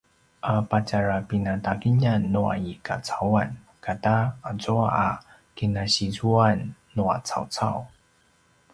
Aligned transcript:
a 0.53 0.55
patjarapinatagiljan 0.69 2.21
nua 2.35 2.53
i 2.71 2.73
kacauan 2.87 3.51
kata 3.85 4.15
azua 4.53 4.87
a 5.07 5.07
kinasizuan 5.55 6.59
nua 6.95 7.15
cawcau 7.29 7.77